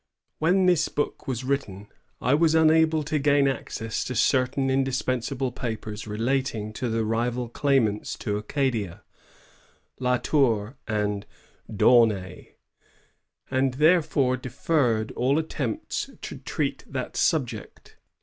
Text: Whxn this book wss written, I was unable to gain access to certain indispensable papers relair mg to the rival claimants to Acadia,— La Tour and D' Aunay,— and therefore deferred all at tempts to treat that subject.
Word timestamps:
Whxn 0.41 0.65
this 0.65 0.89
book 0.89 1.25
wss 1.27 1.47
written, 1.47 1.87
I 2.19 2.33
was 2.33 2.55
unable 2.55 3.03
to 3.03 3.19
gain 3.19 3.47
access 3.47 4.03
to 4.05 4.15
certain 4.15 4.71
indispensable 4.71 5.51
papers 5.51 6.05
relair 6.05 6.41
mg 6.41 6.73
to 6.73 6.89
the 6.89 7.05
rival 7.05 7.47
claimants 7.49 8.17
to 8.17 8.35
Acadia,— 8.39 9.03
La 10.09 10.17
Tour 10.17 10.75
and 10.87 11.27
D' 11.71 11.83
Aunay,— 11.85 12.55
and 13.51 13.75
therefore 13.75 14.37
deferred 14.37 15.11
all 15.11 15.37
at 15.37 15.51
tempts 15.51 16.09
to 16.23 16.37
treat 16.39 16.83
that 16.87 17.15
subject. 17.15 17.95